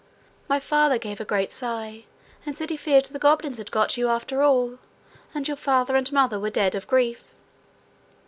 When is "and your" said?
5.35-5.57